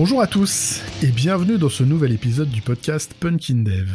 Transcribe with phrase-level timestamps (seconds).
[0.00, 3.90] Bonjour à tous et bienvenue dans ce nouvel épisode du podcast Punkin Dev.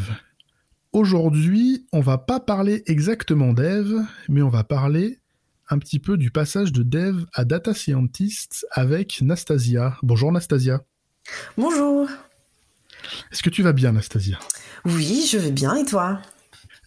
[0.91, 5.19] Aujourd'hui, on va pas parler exactement dev, mais on va parler
[5.69, 9.97] un petit peu du passage de dev à data scientist avec Nastasia.
[10.03, 10.81] Bonjour Nastasia.
[11.57, 12.09] Bonjour.
[13.31, 14.37] Est-ce que tu vas bien Nastasia?
[14.83, 16.21] Oui, je vais bien et toi?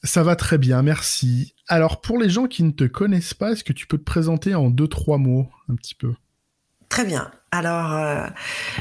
[0.04, 1.54] Ça va très bien, merci.
[1.68, 4.54] Alors pour les gens qui ne te connaissent pas, est-ce que tu peux te présenter
[4.54, 6.12] en deux trois mots un petit peu?
[6.88, 7.30] Très bien.
[7.50, 8.26] Alors, euh,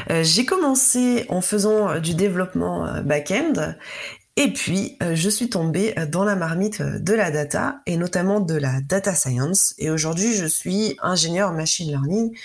[0.10, 3.76] euh, j'ai commencé en faisant du développement euh, back-end
[4.36, 8.82] et puis je suis tombée dans la marmite de la data et notamment de la
[8.82, 9.74] data science.
[9.78, 12.38] Et aujourd'hui, je suis ingénieur machine learning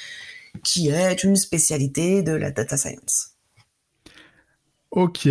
[0.63, 3.33] qui est une spécialité de la data science.
[4.93, 5.29] Ok.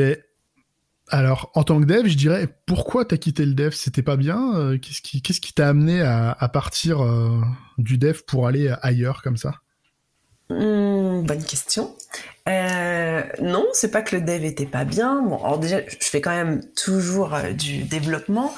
[1.07, 3.71] Alors, en tant que dev, je dirais, pourquoi t'as quitté le dev?
[3.71, 6.99] C'était pas bien Qu'est-ce qui t'a amené à partir
[7.77, 9.61] du dev pour aller ailleurs comme ça?
[10.49, 11.95] Hmm, bonne question.
[12.47, 15.21] Euh, non, c'est pas que le dev était pas bien.
[15.21, 18.51] Bon, alors déjà, je fais quand même toujours euh, du développement,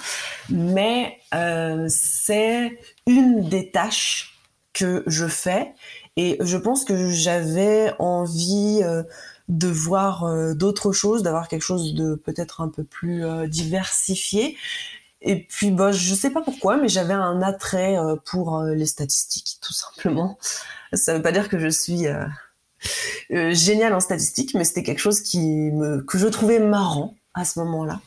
[0.50, 4.40] mais euh, c'est une des tâches
[4.74, 5.74] que je fais
[6.16, 8.82] et je pense que j'avais envie
[9.50, 14.56] de voir d'autres choses, d'avoir quelque chose de peut-être un peu plus diversifié.
[15.24, 19.74] Et puis, bah, je sais pas pourquoi, mais j'avais un attrait pour les statistiques, tout
[19.74, 20.38] simplement.
[20.94, 22.26] Ça veut pas dire que je suis euh,
[23.32, 27.46] euh, géniale en statistiques, mais c'était quelque chose qui me, que je trouvais marrant à
[27.46, 28.02] ce moment-là.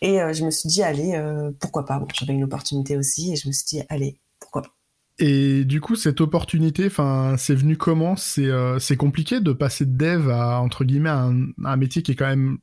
[0.00, 1.20] Et euh, je me suis dit, allez,
[1.58, 2.00] pourquoi pas?
[2.14, 4.70] J'avais une opportunité aussi, et je me suis dit, allez, pourquoi pas?
[5.18, 6.88] Et du coup, cette opportunité,
[7.36, 8.14] c'est venu comment?
[8.14, 12.28] C'est compliqué de passer de dev à entre guillemets un, un métier qui est quand
[12.28, 12.58] même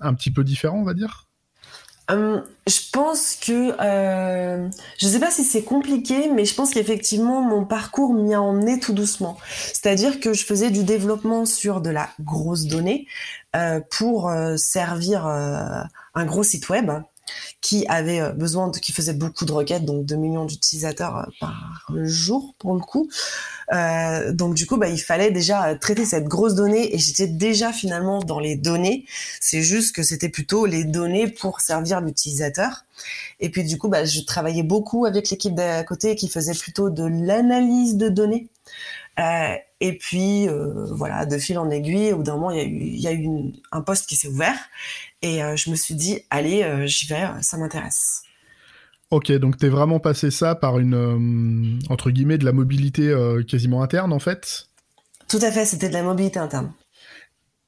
[0.00, 1.28] un petit peu différent, on va dire?
[2.10, 4.68] Euh, je pense que euh,
[4.98, 8.80] je sais pas si c'est compliqué, mais je pense qu'effectivement mon parcours m'y a emmené
[8.80, 9.38] tout doucement.
[9.72, 13.06] C'est-à-dire que je faisais du développement sur de la grosse donnée
[13.54, 15.82] euh, pour euh, servir euh,
[16.14, 16.90] un gros site web
[17.60, 21.86] qui avait euh, besoin qui faisait beaucoup de requêtes, donc 2 millions d'utilisateurs euh, par
[22.04, 23.08] jour pour le coup.
[23.72, 27.72] Euh, donc du coup, bah, il fallait déjà traiter cette grosse donnée et j'étais déjà
[27.72, 29.06] finalement dans les données.
[29.40, 32.84] C'est juste que c'était plutôt les données pour servir l'utilisateur.
[33.40, 36.90] Et puis du coup, bah, je travaillais beaucoup avec l'équipe d'à côté qui faisait plutôt
[36.90, 38.48] de l'analyse de données.
[39.80, 40.48] Et puis
[40.90, 44.08] voilà, de fil en aiguille, au bout d'un moment, il y a eu, un poste
[44.08, 44.56] qui s'est ouvert
[45.22, 48.22] et euh, je me suis dit, allez, euh, j'y vais, ça m'intéresse.
[49.10, 53.42] Ok, donc t'es vraiment passé ça par une euh, entre guillemets de la mobilité euh,
[53.42, 54.68] quasiment interne en fait?
[55.28, 56.72] Tout à fait, c'était de la mobilité interne.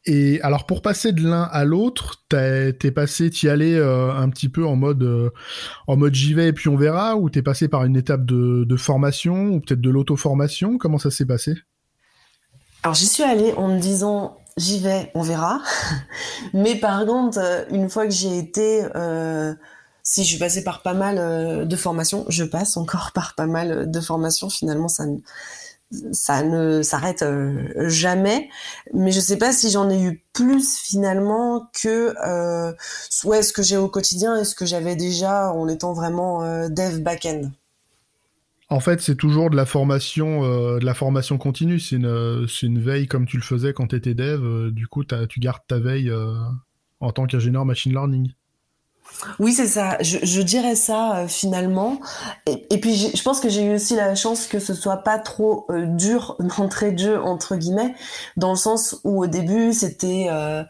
[0.07, 4.49] Et alors pour passer de l'un à l'autre, t'es passé, t'y allais euh, un petit
[4.49, 5.31] peu en mode euh,
[5.87, 8.65] en mode j'y vais et puis on verra, ou t'es passé par une étape de,
[8.65, 10.79] de formation ou peut-être de l'auto-formation?
[10.79, 11.55] Comment ça s'est passé?
[12.83, 15.61] Alors j'y suis allée en me disant j'y vais, on verra.
[16.55, 19.55] Mais par contre, euh, une fois que j'y ai été, euh,
[20.03, 23.47] si je suis passée par pas mal euh, de formations, je passe encore par pas
[23.47, 24.51] mal de formations.
[24.51, 25.19] Finalement, ça ne,
[25.93, 27.25] ne s'arrête
[27.87, 28.49] jamais.
[28.93, 32.15] Mais je sais pas si j'en ai eu plus finalement que
[33.11, 37.01] soit ce que j'ai au quotidien et ce que j'avais déjà en étant vraiment dev
[37.01, 37.51] back-end.
[38.71, 41.79] En fait, c'est toujours de la formation, euh, de la formation continue.
[41.79, 44.43] C'est une, c'est une veille comme tu le faisais quand tu étais dev.
[44.43, 46.35] Euh, du coup, tu gardes ta veille euh,
[47.01, 48.33] en tant qu'ingénieur machine learning.
[49.39, 49.97] Oui, c'est ça.
[50.01, 52.01] Je, dirais ça euh, finalement.
[52.47, 55.67] Et, puis, je pense que j'ai eu aussi la chance que ce soit pas trop
[55.71, 57.95] euh, dur d'entrée de jeu entre guillemets,
[58.37, 60.65] dans le sens où au début c'était euh,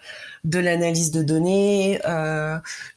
[0.45, 2.01] de l'analyse de données,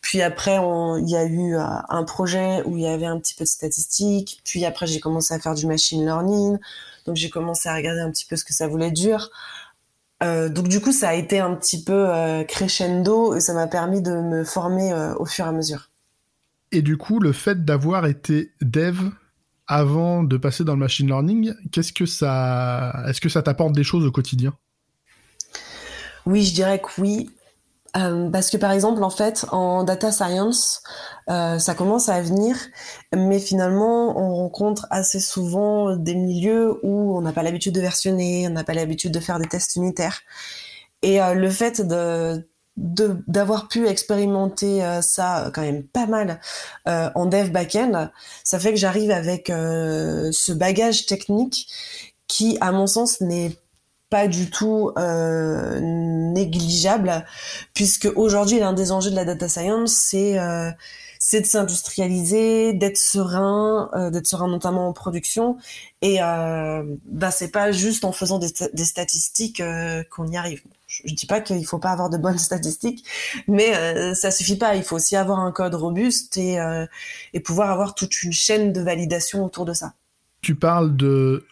[0.02, 0.58] puis après
[1.00, 4.42] il y a eu un projet où il y avait un petit peu de statistiques,
[4.44, 6.58] puis après j'ai commencé à faire du machine learning,
[7.06, 9.30] donc j'ai commencé à regarder un petit peu ce que ça voulait dire.
[10.24, 13.68] Euh, donc du coup, ça a été un petit peu euh, crescendo et ça m'a
[13.68, 15.90] permis de me former euh, au fur et à mesure.
[16.72, 18.98] Et du coup, le fait d'avoir été dev
[19.68, 23.84] avant de passer dans le machine learning, qu'est-ce que ça, est-ce que ça t'apporte des
[23.84, 24.54] choses au quotidien?
[26.26, 27.30] Oui, je dirais que oui.
[27.96, 30.84] Euh, parce que par exemple, en fait, en data science,
[31.30, 32.58] euh, ça commence à venir,
[33.16, 38.48] mais finalement, on rencontre assez souvent des milieux où on n'a pas l'habitude de versionner,
[38.48, 40.22] on n'a pas l'habitude de faire des tests unitaires.
[41.02, 41.82] Et euh, le fait
[42.78, 46.40] d'avoir pu expérimenter ça quand même pas mal
[46.86, 48.12] en dev backend,
[48.44, 51.68] ça fait que j'arrive avec ce bagage technique
[52.28, 53.58] qui, à mon sens, n'est
[54.10, 57.26] pas du tout euh, négligeable,
[57.74, 60.38] puisque aujourd'hui l'un des enjeux de la data science, c'est
[61.20, 65.58] c'est de s'industrialiser, d'être serein, euh, d'être serein notamment en production.
[66.02, 70.62] Et euh, bah, c'est pas juste en faisant des, statistiques euh, qu'on y arrive.
[70.88, 73.06] Je, je dis pas qu'il faut pas avoir de bonnes statistiques,
[73.48, 74.76] mais euh, ça suffit pas.
[74.76, 76.88] Il faut aussi avoir un code robuste euh,
[77.34, 79.94] et pouvoir avoir toute une chaîne de validation autour de ça.
[80.42, 81.46] Tu parles de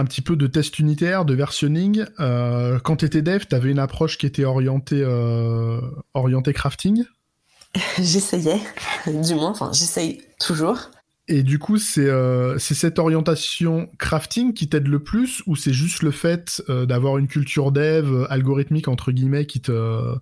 [0.00, 2.04] un petit peu de test unitaire, de versionning.
[2.18, 5.80] Euh, quand tu étais dev, tu avais une approche qui était orientée, euh,
[6.14, 7.04] orientée crafting
[7.98, 8.60] J'essayais,
[9.06, 10.90] du moins, enfin j'essaye toujours.
[11.28, 16.02] Et du coup, c'est euh, cette orientation crafting qui t'aide le plus ou c'est juste
[16.02, 20.16] le fait euh, d'avoir une culture dev algorithmique entre guillemets qui te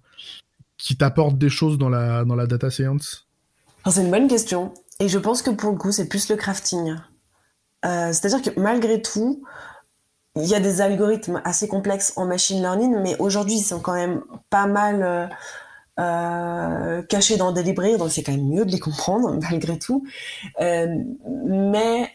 [0.77, 3.27] qui t'apporte des choses dans la dans la data science?
[3.85, 4.75] Alors, C'est une bonne question.
[5.01, 6.97] Et je pense que pour le coup, c'est plus le crafting.
[7.85, 9.43] Euh, C'est-à-dire que malgré tout,
[10.37, 13.95] il y a des algorithmes assez complexes en machine learning, mais aujourd'hui, ils sont quand
[13.95, 15.27] même pas mal euh,
[16.01, 20.05] euh, cachés dans des librairies, donc c'est quand même mieux de les comprendre malgré tout.
[20.61, 22.11] Mais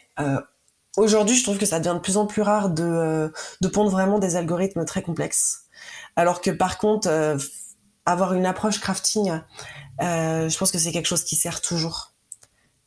[0.96, 4.18] aujourd'hui, je trouve que ça devient de plus en plus rare de, de pondre vraiment
[4.18, 5.64] des algorithmes très complexes.
[6.16, 7.36] Alors que par contre,
[8.06, 9.32] avoir une approche crafting,
[10.00, 12.12] je pense que c'est quelque chose qui sert toujours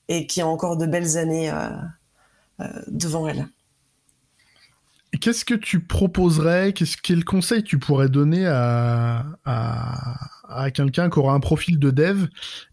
[0.08, 1.52] et qui a encore de belles années
[2.88, 3.48] devant elle.
[5.22, 10.18] Qu'est-ce que tu proposerais Qu'est-ce quel conseil tu pourrais donner à, à,
[10.50, 12.28] à quelqu'un qui aura un profil de dev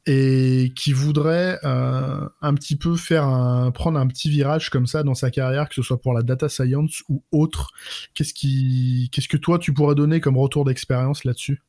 [0.07, 5.03] et qui voudrait euh, un petit peu faire un, prendre un petit virage comme ça
[5.03, 7.71] dans sa carrière, que ce soit pour la data science ou autre?
[8.15, 11.63] Qu'est-ce que toi tu pourrais donner comme retour d'expérience là-dessus?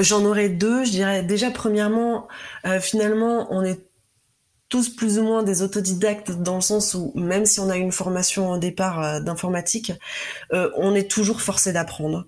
[0.00, 1.24] J'en aurais deux, je dirais.
[1.24, 2.28] Déjà, premièrement,
[2.64, 3.84] euh, finalement, on est
[4.74, 7.92] tous plus ou moins des autodidactes dans le sens où même si on a une
[7.92, 9.92] formation au départ euh, d'informatique,
[10.52, 12.26] euh, on est toujours forcé d'apprendre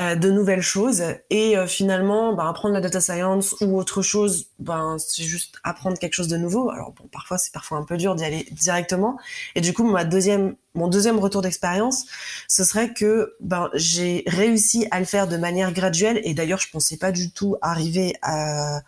[0.00, 1.04] euh, de nouvelles choses.
[1.30, 6.14] Et finalement ben, apprendre la data science ou autre chose ben c'est juste apprendre quelque
[6.14, 6.68] chose de nouveau.
[6.68, 9.16] Alors bon parfois c'est parfois un peu dur d'y aller directement.
[9.54, 12.06] Et du coup ma deuxième mon deuxième retour d'expérience
[12.48, 16.20] ce serait que ben j'ai réussi à le faire de manière graduelle.
[16.24, 18.82] Et d'ailleurs je pensais pas du tout arriver à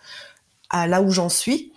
[0.72, 1.72] là où j'en suis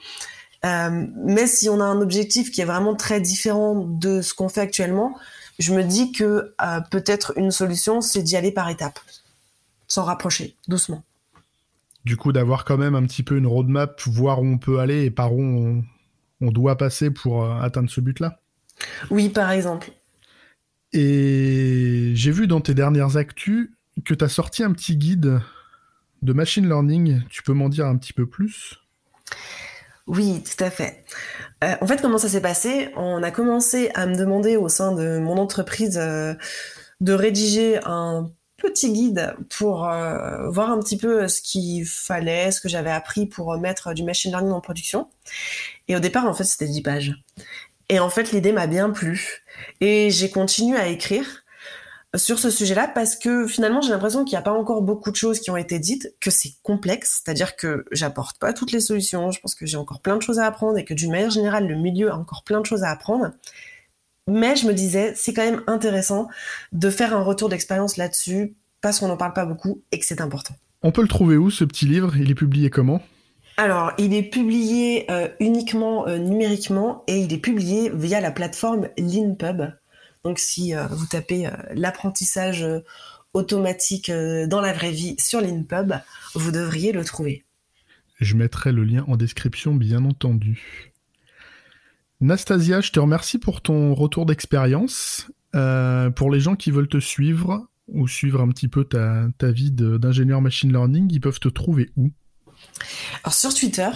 [0.67, 4.49] euh, mais si on a un objectif qui est vraiment très différent de ce qu'on
[4.49, 5.15] fait actuellement
[5.59, 8.99] je me dis que euh, peut-être une solution, c'est d'y aller par étapes,
[9.87, 11.03] s'en rapprocher, doucement.
[12.05, 15.05] Du coup, d'avoir quand même un petit peu une roadmap, voir où on peut aller
[15.05, 15.83] et par où on,
[16.41, 18.39] on doit passer pour euh, atteindre ce but-là.
[19.09, 19.91] Oui, par exemple.
[20.93, 23.71] Et j'ai vu dans tes dernières actus
[24.05, 25.41] que tu as sorti un petit guide
[26.21, 27.23] de machine learning.
[27.29, 28.75] Tu peux m'en dire un petit peu plus?
[30.07, 31.03] Oui, tout à fait.
[31.63, 32.89] Euh, en fait, comment ça s'est passé?
[32.95, 36.33] On a commencé à me demander au sein de mon entreprise euh,
[37.01, 42.61] de rédiger un petit guide pour euh, voir un petit peu ce qu'il fallait, ce
[42.61, 45.09] que j'avais appris pour mettre du machine learning en production.
[45.89, 47.13] Et au départ, en fait, c'était 10 pages.
[47.89, 49.43] Et en fait, l'idée m'a bien plu.
[49.81, 51.43] Et j'ai continué à écrire
[52.15, 55.15] sur ce sujet-là parce que finalement, j'ai l'impression qu'il n'y a pas encore beaucoup de
[55.15, 59.31] choses qui ont été dites, que c'est complexe, c'est-à-dire que j'apporte pas toutes les solutions.
[59.31, 61.67] Je pense que j'ai encore plein de choses à apprendre et que d'une manière générale,
[61.67, 63.31] le milieu a encore plein de choses à apprendre.
[64.27, 66.27] Mais je me disais, c'est quand même intéressant
[66.73, 70.21] de faire un retour d'expérience là-dessus parce qu'on n'en parle pas beaucoup et que c'est
[70.21, 70.55] important.
[70.83, 72.15] On peut le trouver où ce petit livre?
[72.17, 73.01] Il est publié comment?
[73.57, 78.89] Alors, il est publié euh, uniquement euh, numériquement et il est publié via la plateforme
[78.97, 79.71] LeanPub.
[80.23, 82.79] Donc, si euh, vous tapez euh, l'apprentissage euh,
[83.33, 85.93] automatique dans la vraie vie sur LeanPub,
[86.33, 87.45] vous devriez le trouver.
[88.19, 90.91] Je mettrai le lien en description, bien entendu.
[92.19, 95.29] Nastasia, je te remercie pour ton retour d'expérience.
[95.55, 99.51] Euh, pour les gens qui veulent te suivre ou suivre un petit peu ta, ta
[99.51, 102.11] vie d'ingénieur machine learning, ils peuvent te trouver où?
[103.23, 103.89] Alors sur Twitter,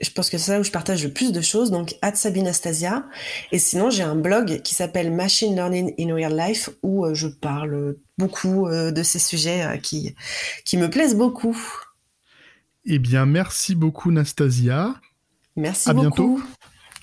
[0.00, 3.06] je pense que c'est là où je partage le plus de choses, donc @sabinastasia.
[3.50, 7.26] Et sinon, j'ai un blog qui s'appelle Machine Learning in Real Life où euh, je
[7.26, 10.14] parle beaucoup euh, de ces sujets euh, qui
[10.64, 11.56] qui me plaisent beaucoup.
[12.84, 14.94] Eh bien, merci beaucoup Nastasia.
[15.56, 16.36] Merci À beaucoup.
[16.36, 16.42] bientôt.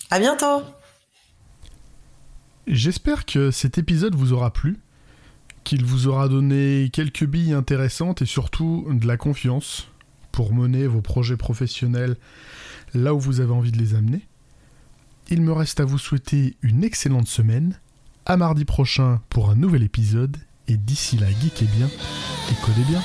[0.09, 0.63] À bientôt.
[2.67, 4.77] J'espère que cet épisode vous aura plu,
[5.65, 9.87] qu'il vous aura donné quelques billes intéressantes et surtout de la confiance
[10.35, 12.17] pour mener vos projets professionnels
[12.93, 14.27] là où vous avez envie de les amener.
[15.29, 17.79] Il me reste à vous souhaiter une excellente semaine,
[18.25, 20.35] à mardi prochain pour un nouvel épisode,
[20.67, 23.01] et d'ici là, geekez bien et codez bien.